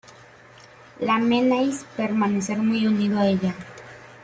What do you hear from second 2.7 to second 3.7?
unido a ella.